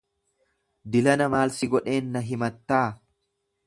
Dilana 0.95 1.29
maal 1.35 1.55
si 1.59 1.71
godheen 1.77 2.11
na 2.17 2.27
himattaa? 2.33 2.85